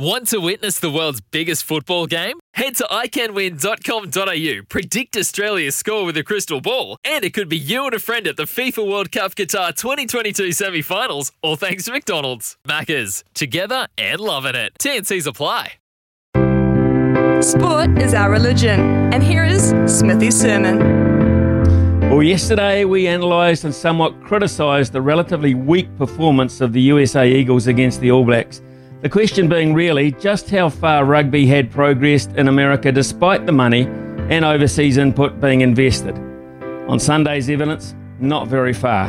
[0.00, 2.40] Want to witness the world's biggest football game?
[2.54, 7.84] Head to iCanWin.com.au, predict Australia's score with a crystal ball, and it could be you
[7.84, 11.92] and a friend at the FIFA World Cup Qatar 2022 semi finals, all thanks to
[11.92, 12.56] McDonald's.
[12.66, 14.72] Maccas, together and loving it.
[14.80, 15.72] TNC's apply.
[17.42, 18.80] Sport is our religion,
[19.12, 20.78] and here is Smithy's sermon.
[22.08, 27.66] Well, yesterday we analysed and somewhat criticised the relatively weak performance of the USA Eagles
[27.66, 28.62] against the All Blacks.
[29.02, 33.84] The question being really just how far rugby had progressed in America despite the money
[34.28, 36.14] and overseas input being invested.
[36.86, 39.08] On Sunday's evidence, not very far.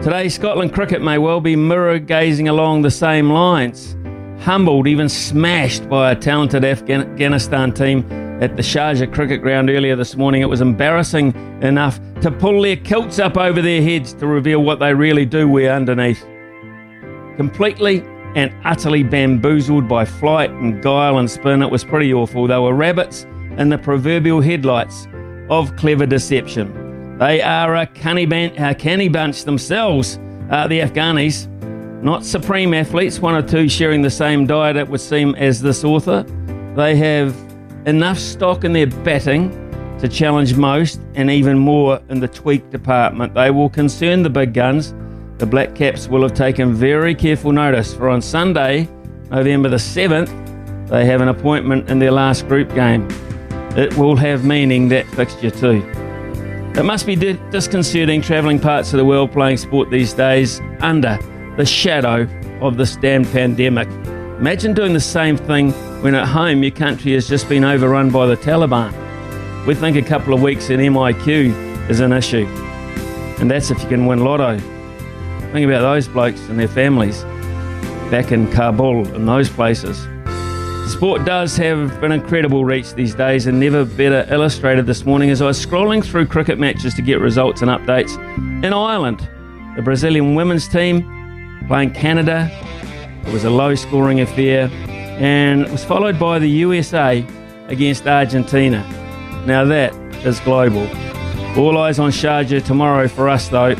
[0.00, 3.96] Today, Scotland cricket may well be mirror gazing along the same lines.
[4.40, 8.04] Humbled, even smashed by a talented Afghanistan team
[8.42, 12.74] at the Sharjah cricket ground earlier this morning, it was embarrassing enough to pull their
[12.74, 16.26] kilts up over their heads to reveal what they really do wear underneath.
[17.36, 18.02] Completely
[18.34, 21.62] and utterly bamboozled by flight and guile and spin.
[21.62, 22.46] It was pretty awful.
[22.46, 23.24] They were rabbits
[23.58, 25.06] in the proverbial headlights
[25.48, 27.18] of clever deception.
[27.18, 30.18] They are a canny, ban- a canny bunch themselves,
[30.50, 31.48] uh, the Afghanis.
[32.02, 35.84] Not supreme athletes, one or two sharing the same diet, it would seem, as this
[35.84, 36.22] author.
[36.76, 37.34] They have
[37.86, 39.50] enough stock in their batting
[40.00, 43.32] to challenge most and even more in the tweak department.
[43.32, 44.92] They will concern the big guns
[45.38, 48.88] the Black Caps will have taken very careful notice, for on Sunday,
[49.30, 53.08] November the 7th, they have an appointment in their last group game.
[53.76, 55.82] It will have meaning that fixture too.
[56.76, 61.18] It must be disconcerting travelling parts of the world playing sport these days under
[61.56, 62.28] the shadow
[62.60, 63.88] of this damned pandemic.
[64.38, 65.72] Imagine doing the same thing
[66.02, 68.92] when at home your country has just been overrun by the Taliban.
[69.66, 72.46] We think a couple of weeks in MIQ is an issue.
[73.40, 74.60] And that's if you can win lotto.
[75.54, 77.22] Think about those blokes and their families
[78.10, 80.08] back in Kabul and those places.
[80.92, 85.40] Sport does have an incredible reach these days and never better illustrated this morning as
[85.40, 88.16] I was scrolling through cricket matches to get results and updates.
[88.64, 89.28] In Ireland,
[89.76, 92.50] the Brazilian women's team playing Canada.
[93.24, 94.68] It was a low scoring affair
[95.20, 97.24] and it was followed by the USA
[97.68, 98.82] against Argentina.
[99.46, 99.94] Now that
[100.26, 100.88] is global.
[101.56, 103.76] All eyes on Sharjah tomorrow for us though.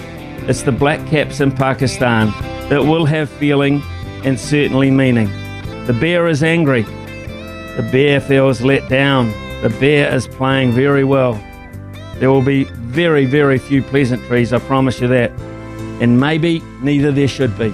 [0.46, 2.28] It's the Black Caps in Pakistan
[2.68, 3.80] that will have feeling
[4.24, 5.30] and certainly meaning.
[5.86, 6.82] The bear is angry.
[6.82, 9.28] The bear feels let down.
[9.62, 11.42] The bear is playing very well.
[12.16, 15.30] There will be very, very few pleasantries, I promise you that.
[16.02, 17.72] And maybe neither there should be.